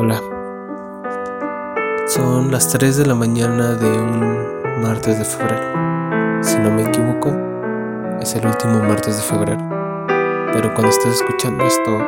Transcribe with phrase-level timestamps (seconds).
[0.00, 0.22] Hola.
[2.06, 6.40] Son las 3 de la mañana de un martes de febrero.
[6.40, 7.36] Si no me equivoco,
[8.20, 9.58] es el último martes de febrero.
[10.52, 11.98] Pero cuando estés escuchando esto,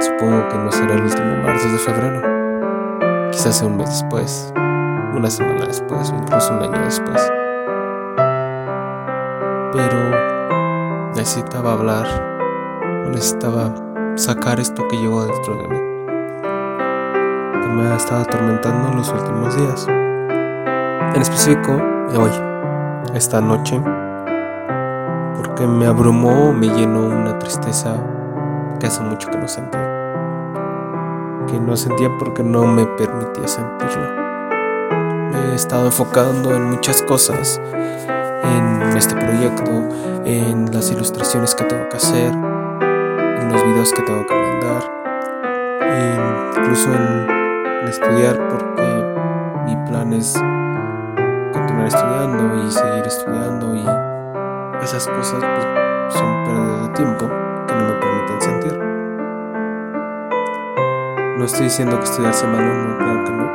[0.00, 3.30] supongo que no será el último martes de febrero.
[3.30, 4.52] Quizás sea un mes después,
[5.14, 7.32] una semana después o incluso un año después.
[9.72, 12.06] Pero necesitaba hablar
[13.08, 13.72] necesitaba
[14.16, 15.95] sacar esto que llevo dentro de mí
[17.68, 19.86] me ha estado atormentando en los últimos días.
[19.88, 21.72] En específico,
[22.16, 22.30] hoy,
[23.14, 23.80] esta noche,
[25.36, 27.94] porque me abrumó, me llenó una tristeza
[28.78, 29.80] que hace mucho que no sentía.
[31.46, 34.10] Que no sentía porque no me permitía sentirlo.
[35.32, 37.60] Me he estado enfocando en muchas cosas,
[38.42, 39.70] en este proyecto,
[40.24, 44.82] en las ilustraciones que tengo que hacer, en los videos que tengo que mandar,
[46.56, 47.45] incluso en
[47.90, 50.34] estudiar porque mi plan es
[51.52, 53.84] continuar estudiando y seguir estudiando y
[54.82, 57.26] esas cosas pues, son pérdidas de tiempo
[57.66, 58.78] que no me permiten sentir.
[61.38, 63.46] No estoy diciendo que estudiar sea malo, no, claro que no.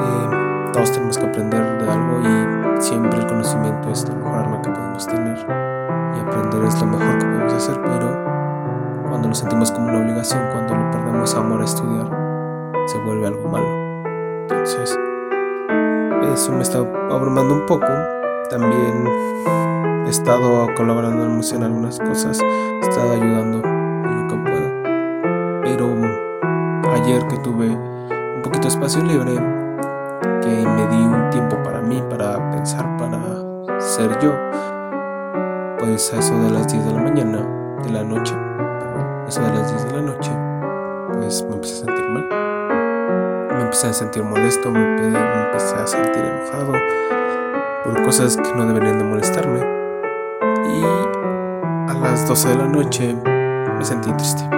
[0.00, 4.62] Eh, todos tenemos que aprender de algo y siempre el conocimiento es la mejor arma
[4.62, 8.30] que podemos tener y aprender es lo mejor que podemos hacer, pero
[9.08, 12.19] cuando lo sentimos como una obligación, cuando lo perdemos amor a estudiar,
[12.90, 13.68] se vuelve algo malo.
[14.42, 14.98] Entonces,
[16.34, 17.86] eso me está abrumando un poco.
[18.48, 19.06] También
[20.06, 25.60] he estado colaborando en algunas cosas, he estado ayudando en lo que pueda.
[25.62, 25.86] Pero
[26.92, 29.34] ayer que tuve un poquito de espacio libre,
[30.42, 33.20] que me di un tiempo para mí, para pensar, para
[33.78, 34.32] ser yo,
[35.78, 38.34] pues a eso de las 10 de la mañana, de la noche,
[38.80, 40.32] perdón, eso de las 10 de la noche,
[41.12, 42.49] pues me empecé a sentir mal
[43.62, 46.72] empecé a sentir molesto, me, empecé a sentir enojado
[47.84, 49.60] por cosas que no deberían de molestarme.
[50.68, 53.16] Y a las 12 de la noche
[53.78, 54.48] me sentí triste.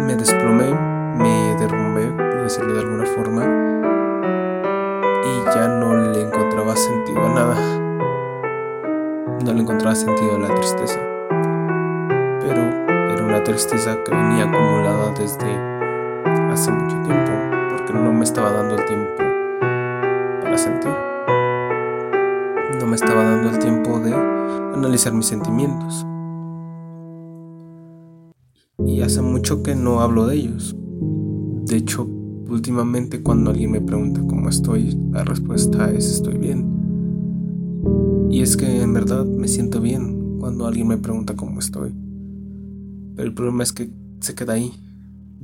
[0.00, 0.72] Me desplomé,
[1.16, 3.44] me derrumbé, por decirlo de alguna forma,
[5.24, 7.56] y ya no le encontraba sentido a nada.
[9.44, 10.98] No le encontraba sentido a la tristeza.
[12.40, 12.62] Pero
[13.12, 15.69] era una tristeza que venía acumulada desde
[16.52, 17.30] hace mucho tiempo
[17.70, 19.10] porque no me estaba dando el tiempo
[20.42, 20.90] para sentir.
[22.80, 24.12] No me estaba dando el tiempo de
[24.74, 26.04] analizar mis sentimientos.
[28.84, 30.76] Y hace mucho que no hablo de ellos.
[31.66, 32.04] De hecho,
[32.48, 38.28] últimamente cuando alguien me pregunta cómo estoy, la respuesta es estoy bien.
[38.28, 41.94] Y es que en verdad me siento bien cuando alguien me pregunta cómo estoy.
[43.14, 43.90] Pero el problema es que
[44.20, 44.72] se queda ahí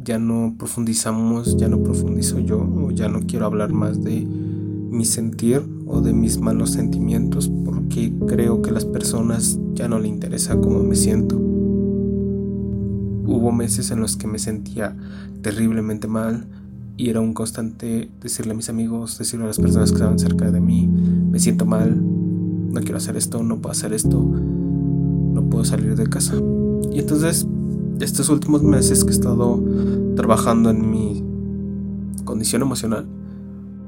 [0.06, 5.04] ya no profundizamos, ya no profundizo yo, o ya no quiero hablar más de mi
[5.04, 10.06] sentir o de mis malos sentimientos, porque creo que a las personas ya no le
[10.06, 11.36] interesa cómo me siento.
[13.26, 14.96] Hubo meses en los que me sentía
[15.42, 16.46] terriblemente mal
[16.96, 20.52] y era un constante decirle a mis amigos, decirle a las personas que estaban cerca
[20.52, 25.64] de mí, me siento mal, no quiero hacer esto, no puedo hacer esto, no puedo
[25.64, 26.36] salir de casa.
[26.92, 27.44] Y entonces
[28.00, 29.62] estos últimos meses que he estado
[30.16, 31.22] trabajando en mi
[32.24, 33.06] condición emocional,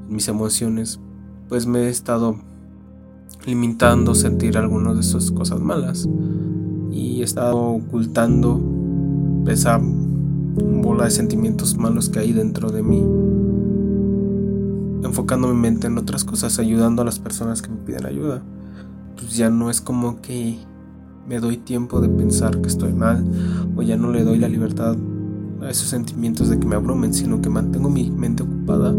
[0.07, 1.01] en mis emociones,
[1.49, 2.37] pues me he estado
[3.45, 6.07] limitando sentir algunas de esas cosas malas
[6.91, 8.61] y he estado ocultando
[9.47, 13.03] esa bola de sentimientos malos que hay dentro de mí,
[15.03, 18.43] enfocando mi mente en otras cosas, ayudando a las personas que me piden ayuda.
[19.15, 20.59] Pues ya no es como que
[21.27, 23.25] me doy tiempo de pensar que estoy mal
[23.75, 24.95] o ya no le doy la libertad
[25.61, 28.95] a esos sentimientos de que me abrumen, sino que mantengo mi mente ocupada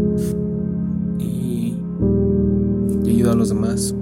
[1.19, 1.77] y,
[3.05, 3.95] ayudo a los demás.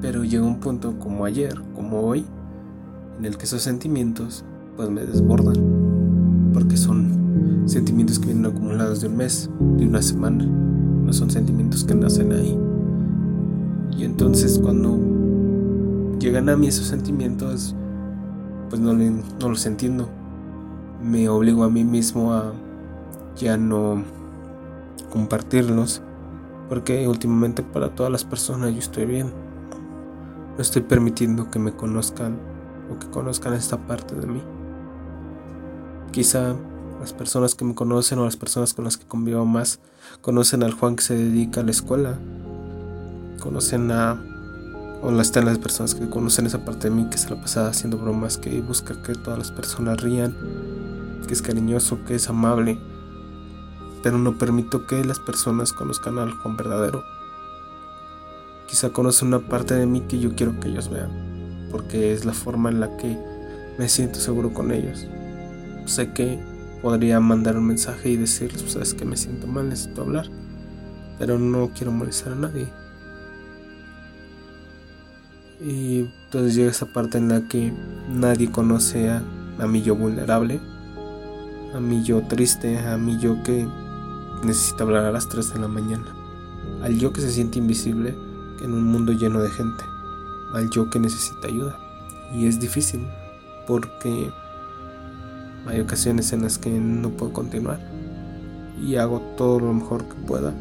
[0.00, 2.24] Pero llega un punto como ayer, como hoy,
[3.18, 4.44] en el que esos sentimientos
[4.76, 5.56] pues me desbordan,
[6.52, 11.84] porque son sentimientos que vienen acumulados de un mes, de una semana, no son sentimientos
[11.84, 12.56] que nacen ahí.
[13.96, 14.98] Y entonces cuando
[16.20, 17.74] llegan a mí esos sentimientos,
[18.70, 20.08] pues no, no los entiendo.
[21.02, 22.52] Me obligo a mí mismo a
[23.36, 24.02] ya no
[25.10, 26.02] compartirlos,
[26.68, 29.32] porque últimamente para todas las personas yo estoy bien.
[30.56, 32.36] No estoy permitiendo que me conozcan
[32.92, 34.42] o que conozcan esta parte de mí.
[36.10, 36.54] Quizá
[37.00, 39.78] las personas que me conocen o las personas con las que convivo más
[40.20, 42.18] conocen al Juan que se dedica a la escuela.
[43.40, 44.20] Conocen a
[45.00, 47.98] O están las personas que conocen esa parte de mí que se la pasa haciendo
[47.98, 50.36] bromas, que busca que todas las personas rían,
[51.26, 52.78] que es cariñoso, que es amable.
[54.02, 57.04] Pero no permito que las personas conozcan al Juan verdadero.
[58.66, 62.32] Quizá conocen una parte de mí que yo quiero que ellos vean, porque es la
[62.32, 63.16] forma en la que
[63.78, 65.06] me siento seguro con ellos.
[65.86, 66.38] Sé que
[66.82, 70.28] podría mandar un mensaje y decirles, pues sabes que me siento mal, necesito hablar,
[71.18, 72.68] pero no quiero molestar a nadie.
[75.60, 77.72] Y entonces llega esa parte en la que
[78.08, 79.22] nadie conoce a,
[79.58, 80.60] a mi yo vulnerable,
[81.74, 83.66] a mi yo triste, a mi yo que
[84.44, 86.06] necesita hablar a las 3 de la mañana,
[86.82, 88.16] al yo que se siente invisible
[88.62, 89.84] en un mundo lleno de gente,
[90.54, 91.76] al yo que necesita ayuda.
[92.32, 93.06] Y es difícil
[93.66, 94.30] porque
[95.66, 97.80] hay ocasiones en las que no puedo continuar
[98.80, 100.54] y hago todo lo mejor que pueda,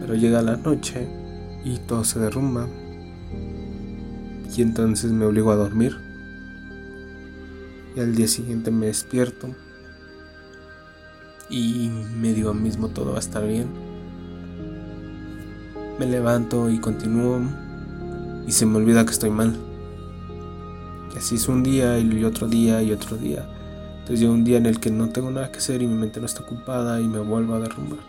[0.00, 1.08] pero llega la noche
[1.64, 2.68] y todo se derrumba
[4.56, 5.96] y entonces me obligo a dormir.
[7.96, 9.54] Y al día siguiente me despierto
[11.48, 13.68] y me digo mismo todo va a estar bien.
[15.98, 17.40] Me levanto y continúo
[18.46, 19.56] y se me olvida que estoy mal.
[21.14, 23.48] Y así es un día y otro día y otro día.
[24.00, 26.20] Entonces llega un día en el que no tengo nada que hacer y mi mente
[26.20, 28.00] no está ocupada y me vuelvo a derrumbar.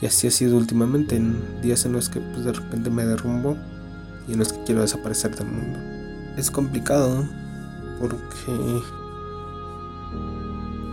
[0.00, 3.56] Y así ha sido últimamente, en días en los que pues, de repente me derrumbo
[4.28, 5.78] y en los que quiero desaparecer del mundo.
[6.36, 7.26] Es complicado
[8.00, 8.82] porque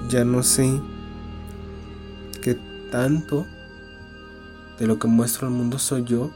[0.10, 0.82] ya no sé
[2.42, 2.58] qué
[2.92, 3.46] tanto
[4.80, 6.32] de lo que muestro al mundo soy yo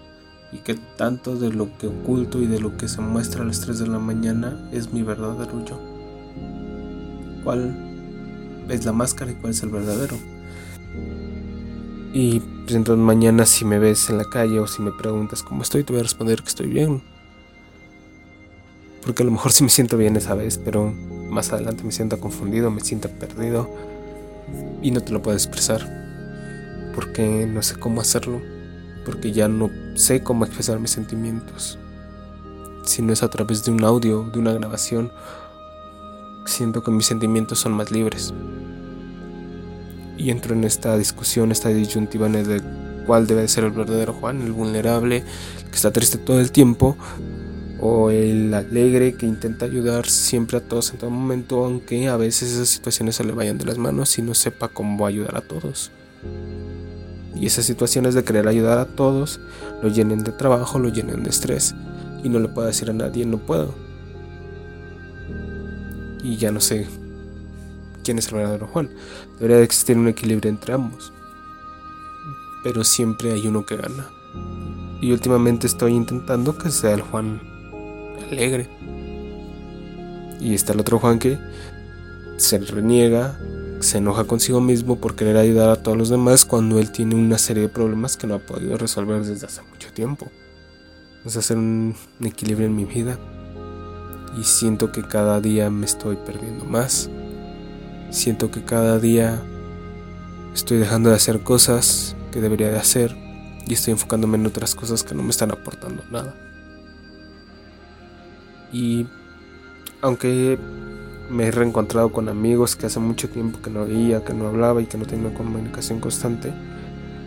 [0.51, 3.61] y qué tanto de lo que oculto y de lo que se muestra a las
[3.61, 5.79] 3 de la mañana es mi verdadero yo.
[7.43, 7.75] ¿Cuál
[8.69, 10.15] es la máscara y cuál es el verdadero?
[12.13, 15.63] Y pues entonces mañana si me ves en la calle o si me preguntas cómo
[15.63, 17.03] estoy, te voy a responder que estoy bien.
[19.05, 20.93] Porque a lo mejor sí me siento bien esa vez, pero
[21.29, 23.69] más adelante me siento confundido, me siento perdido
[24.81, 25.81] y no te lo puedo expresar.
[26.95, 28.41] Porque no sé cómo hacerlo.
[29.05, 31.77] Porque ya no sé cómo expresar mis sentimientos.
[32.85, 35.11] Si no es a través de un audio, de una grabación,
[36.45, 38.33] siento que mis sentimientos son más libres
[40.23, 42.61] y entro en esta discusión, esta disyuntiva de
[43.05, 45.21] cuál debe ser el verdadero Juan, el vulnerable,
[45.69, 46.95] que está triste todo el tiempo,
[47.81, 52.53] o el alegre que intenta ayudar siempre a todos en todo momento, aunque a veces
[52.53, 55.91] esas situaciones se le vayan de las manos y no sepa cómo ayudar a todos.
[57.35, 59.41] Y esas situaciones de querer ayudar a todos
[59.81, 61.75] lo llenen de trabajo, lo llenen de estrés
[62.23, 63.75] y no le puedo decir a nadie no puedo.
[66.23, 67.02] Y ya no sé
[68.03, 68.89] quién es el verdadero Juan.
[69.35, 71.11] Debería de existir un equilibrio entre ambos.
[72.63, 74.09] Pero siempre hay uno que gana.
[75.01, 77.41] Y últimamente estoy intentando que sea el Juan
[78.31, 78.69] alegre.
[80.39, 81.37] Y está el otro Juan que
[82.37, 83.39] se reniega,
[83.79, 87.37] se enoja consigo mismo por querer ayudar a todos los demás cuando él tiene una
[87.37, 90.27] serie de problemas que no ha podido resolver desde hace mucho tiempo.
[91.25, 93.17] Es hacer un equilibrio en mi vida.
[94.39, 97.09] Y siento que cada día me estoy perdiendo más.
[98.13, 99.41] Siento que cada día
[100.53, 103.17] estoy dejando de hacer cosas que debería de hacer
[103.65, 106.35] y estoy enfocándome en otras cosas que no me están aportando nada.
[108.71, 109.07] Y
[110.03, 110.59] aunque
[111.31, 114.79] me he reencontrado con amigos que hace mucho tiempo que no veía, que no hablaba
[114.83, 116.53] y que no tenía comunicación constante,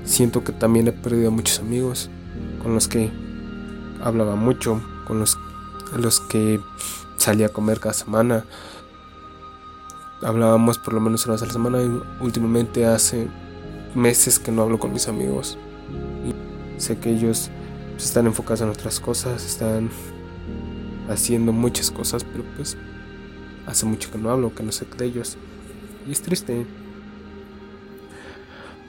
[0.05, 2.11] siento que también he perdido muchos amigos
[2.63, 3.11] con los que
[4.01, 5.37] hablaba mucho, con los,
[5.99, 6.61] los que
[7.17, 8.45] salía a comer cada semana,
[10.23, 13.29] hablábamos por lo menos una vez a la semana y últimamente hace
[13.95, 15.59] meses que no hablo con mis amigos.
[16.27, 17.51] Y sé que ellos
[17.97, 19.91] están enfocados en otras cosas, están
[21.09, 22.77] haciendo muchas cosas, pero pues
[23.67, 25.37] hace mucho que no hablo, que no sé de ellos.
[26.07, 26.67] Y es triste.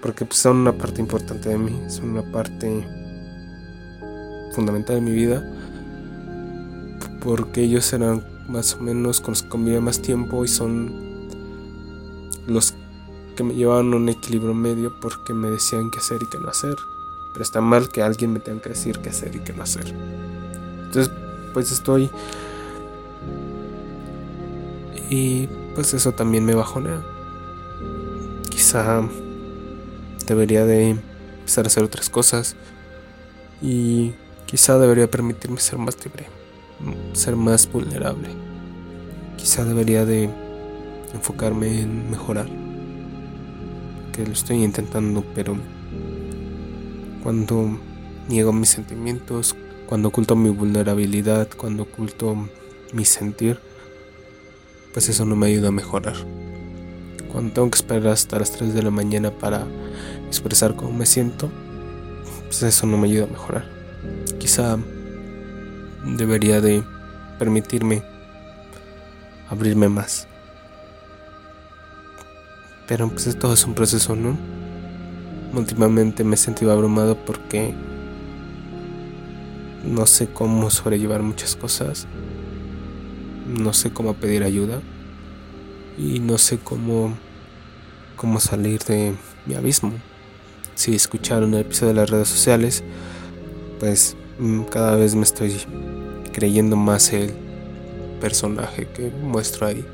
[0.01, 2.87] Porque pues son una parte importante de mí, son una parte
[4.53, 5.43] fundamental de mi vida.
[7.21, 11.06] Porque ellos eran más o menos con los que convivía más tiempo y son
[12.47, 12.73] los
[13.35, 16.75] que me llevaban un equilibrio medio porque me decían qué hacer y qué no hacer.
[17.33, 19.93] Pero está mal que alguien me tenga que decir qué hacer y qué no hacer.
[20.85, 21.11] Entonces,
[21.53, 22.09] pues estoy...
[25.09, 27.01] Y pues eso también me bajonea.
[28.49, 29.07] Quizá
[30.25, 32.55] debería de empezar a hacer otras cosas.
[33.61, 34.13] Y
[34.47, 36.27] quizá debería permitirme ser más libre.
[37.13, 38.29] Ser más vulnerable.
[39.37, 40.46] Quizá debería de
[41.17, 42.47] enfocarme en mejorar.
[44.13, 45.57] Que lo estoy intentando, pero
[47.23, 47.77] cuando
[48.29, 49.55] niego mis sentimientos,
[49.87, 52.35] cuando oculto mi vulnerabilidad, cuando oculto
[52.93, 53.59] mi sentir,
[54.93, 56.15] pues eso no me ayuda a mejorar.
[57.31, 59.67] Cuando tengo que esperar hasta las 3 de la mañana para
[60.27, 61.49] expresar cómo me siento,
[62.45, 63.65] pues eso no me ayuda a mejorar.
[64.39, 64.77] Quizá
[66.05, 66.83] debería de
[67.37, 68.03] permitirme
[69.49, 70.27] abrirme más.
[72.87, 74.37] Pero pues esto es un proceso, ¿no?
[75.53, 77.73] Últimamente me he sentido abrumado porque
[79.85, 82.07] no sé cómo sobrellevar muchas cosas.
[83.47, 84.81] No sé cómo pedir ayuda.
[85.97, 87.15] Y no sé cómo
[88.17, 89.15] cómo salir de
[89.45, 89.93] mi abismo.
[90.75, 92.83] Si escucharon el episodio de las redes sociales,
[93.79, 95.55] pues mm, cada vez me estoy
[96.33, 97.31] creyendo más el
[98.19, 99.85] personaje que muestro ahí.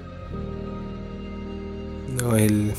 [2.16, 2.74] No el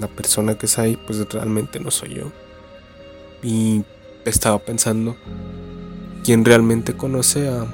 [0.00, 2.32] la persona que es ahí, pues realmente no soy yo.
[3.42, 3.84] Y
[4.24, 5.16] estaba pensando
[6.24, 7.66] quién realmente conoce a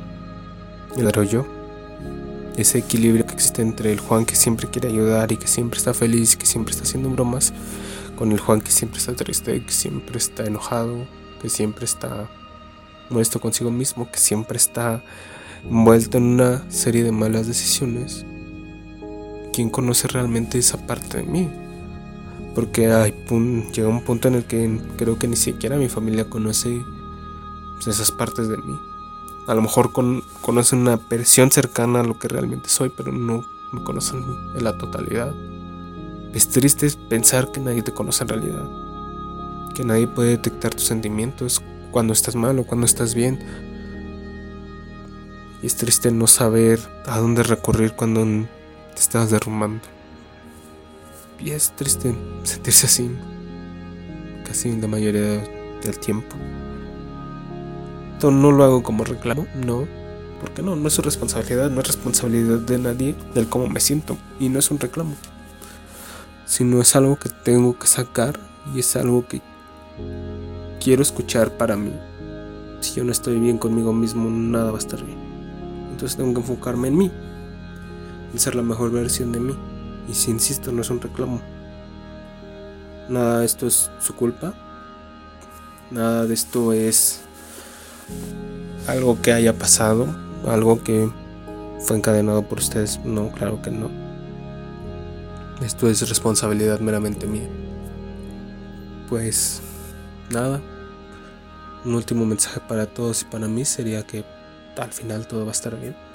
[0.96, 1.46] el yo.
[2.56, 5.94] Ese equilibrio que existe entre el Juan que siempre quiere ayudar y que siempre está
[5.94, 7.52] feliz, que siempre está haciendo bromas,
[8.16, 11.06] con el Juan que siempre está triste, que siempre está enojado,
[11.40, 12.28] que siempre está
[13.10, 15.02] molesto consigo mismo, que siempre está
[15.64, 18.26] envuelto en una serie de malas decisiones.
[19.58, 21.50] ¿Quién conoce realmente esa parte de mí?
[22.54, 22.82] Porque
[23.72, 26.80] llega un punto en el que creo que ni siquiera mi familia conoce
[27.84, 28.78] esas partes de mí.
[29.48, 33.82] A lo mejor conocen una versión cercana a lo que realmente soy, pero no me
[33.82, 34.24] conocen
[34.54, 35.34] en la totalidad.
[36.32, 38.70] Es triste pensar que nadie te conoce en realidad.
[39.74, 43.40] Que nadie puede detectar tus sentimientos cuando estás mal o cuando estás bien.
[45.64, 48.24] Y es triste no saber a dónde recurrir cuando
[48.98, 49.84] te estás derrumbando.
[51.38, 52.12] Y es triste
[52.42, 53.08] sentirse así,
[54.44, 55.40] casi la mayoría
[55.84, 56.34] del tiempo.
[58.14, 59.86] Esto no lo hago como reclamo, no,
[60.40, 64.18] porque no, no es su responsabilidad, no es responsabilidad de nadie del cómo me siento
[64.40, 65.14] y no es un reclamo,
[66.44, 68.40] sino es algo que tengo que sacar
[68.74, 69.40] y es algo que
[70.82, 71.92] quiero escuchar para mí.
[72.80, 75.18] Si yo no estoy bien conmigo mismo, nada va a estar bien.
[75.92, 77.12] Entonces tengo que enfocarme en mí,
[78.32, 79.54] en ser la mejor versión de mí.
[80.08, 81.40] Y si insisto, no es un reclamo.
[83.08, 84.54] Nada de esto es su culpa.
[85.90, 87.20] Nada de esto es
[88.86, 90.06] algo que haya pasado.
[90.46, 91.10] Algo que
[91.80, 93.00] fue encadenado por ustedes.
[93.04, 93.90] No, claro que no.
[95.62, 97.48] Esto es responsabilidad meramente mía.
[99.08, 99.60] Pues
[100.30, 100.60] nada.
[101.84, 104.24] Un último mensaje para todos y para mí sería que
[104.76, 106.07] al final todo va a estar bien.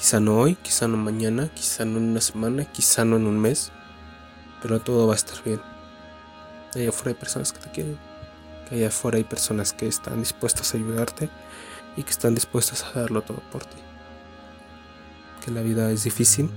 [0.00, 3.38] Quizá no hoy, quizá no mañana, quizá no en una semana, quizá no en un
[3.38, 3.70] mes,
[4.62, 5.60] pero todo va a estar bien.
[6.74, 7.98] Allá afuera hay personas que te quieren,
[8.66, 11.28] que allá afuera hay personas que están dispuestas a ayudarte
[11.98, 13.76] y que están dispuestas a darlo todo por ti.
[15.44, 16.48] Que la vida es difícil,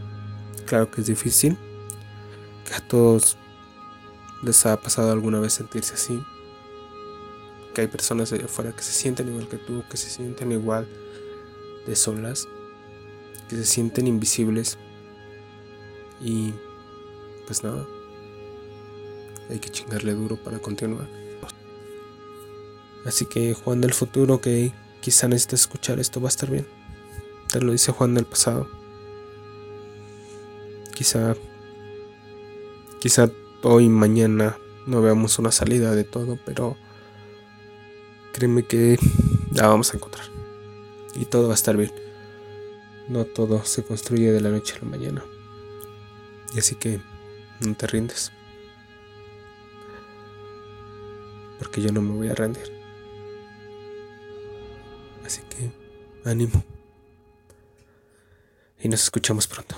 [0.65, 1.57] claro que es difícil,
[2.65, 3.35] que a todos
[4.41, 6.23] les ha pasado alguna vez sentirse así,
[7.75, 10.87] que hay personas allá afuera que se sienten igual que tú, que se sienten igual
[11.85, 12.47] de solas
[13.49, 14.77] que se sienten invisibles.
[16.21, 16.53] Y
[17.45, 17.85] pues nada,
[19.49, 21.07] hay que chingarle duro para continuar.
[23.05, 24.71] Así que Juan del futuro que
[25.01, 26.65] quizá necesites escuchar esto va a estar bien.
[27.51, 28.67] Te lo dice Juan del pasado.
[30.95, 31.35] Quizá
[32.99, 33.29] quizá
[33.63, 34.57] hoy mañana
[34.87, 36.77] no veamos una salida de todo, pero
[38.31, 38.97] créeme que
[39.51, 40.25] la vamos a encontrar.
[41.15, 41.91] Y todo va a estar bien.
[43.07, 45.23] No todo se construye de la noche a la mañana.
[46.53, 46.99] Y así que
[47.59, 48.31] no te rindes.
[51.59, 52.71] Porque yo no me voy a rendir.
[55.25, 55.71] Así que
[56.29, 56.63] ánimo.
[58.81, 59.75] Y nos escuchamos pronto.